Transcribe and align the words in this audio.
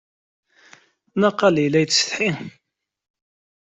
Naqal 1.19 1.55
yella 1.63 1.79
yettsetḥi. 1.81 2.29